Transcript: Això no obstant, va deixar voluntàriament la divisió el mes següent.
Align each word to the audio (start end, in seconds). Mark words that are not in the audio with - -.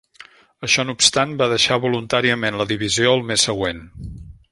Això 0.67 0.85
no 0.85 0.95
obstant, 0.99 1.35
va 1.41 1.49
deixar 1.51 1.77
voluntàriament 1.83 2.57
la 2.63 2.67
divisió 2.73 3.13
el 3.19 3.25
mes 3.33 3.45
següent. 3.51 3.85